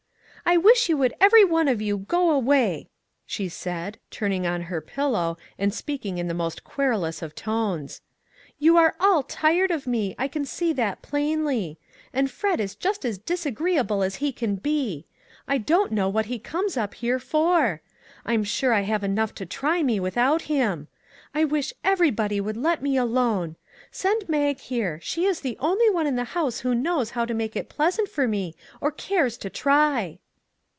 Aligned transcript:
"I 0.51 0.57
wish 0.57 0.89
you 0.89 0.97
would 0.97 1.13
every 1.21 1.45
one 1.45 1.69
of 1.69 1.81
you 1.81 1.99
go 1.99 2.31
away," 2.31 2.89
she 3.25 3.47
said, 3.47 3.99
turning 4.09 4.45
on 4.45 4.63
her 4.63 4.81
pillow 4.81 5.37
and 5.57 5.73
speaking 5.73 6.17
in 6.17 6.27
the 6.27 6.33
most 6.33 6.65
querulous 6.65 7.21
of 7.21 7.35
tones," 7.35 8.01
you 8.59 8.75
are 8.75 8.95
all 8.99 9.23
tired 9.23 9.71
of 9.71 9.87
me, 9.87 10.13
I 10.19 10.27
can 10.27 10.43
see 10.43 10.73
that 10.73 11.01
plainly; 11.01 11.77
and 12.11 12.29
Fred 12.29 12.59
is 12.59 12.75
just 12.75 13.05
as 13.05 13.17
disagreeable 13.17 14.03
as 14.03 14.15
he 14.15 14.33
can 14.33 14.55
be; 14.57 15.05
I 15.47 15.57
don't 15.57 15.91
know 15.93 16.09
what 16.09 16.25
he 16.25 16.37
comes 16.37 16.75
up 16.75 16.95
here 16.95 17.19
for; 17.19 17.81
I 18.25 18.33
am 18.33 18.43
sure 18.43 18.73
I 18.73 18.81
have 18.81 19.05
enough 19.05 19.33
to 19.35 19.45
try 19.45 19.81
me 19.81 20.01
without 20.01 20.41
him. 20.43 20.89
I 21.33 21.45
wish 21.45 21.71
everybody 21.81 22.41
would 22.41 22.57
let 22.57 22.81
me 22.81 22.97
alone; 22.97 23.55
send 23.89 24.27
Mag 24.27 24.59
here; 24.59 24.99
she 25.01 25.23
is 25.23 25.39
the 25.39 25.55
only 25.61 25.89
one 25.89 26.07
in 26.07 26.17
the 26.17 26.25
house 26.33 26.59
who 26.59 26.75
knows 26.75 27.11
how 27.11 27.23
to 27.23 27.33
make 27.33 27.55
it 27.55 27.69
pleasant 27.69 28.09
for 28.09 28.27
me 28.27 28.53
or 28.81 28.91
cares 28.91 29.37
to 29.37 29.49
try." 29.49 30.17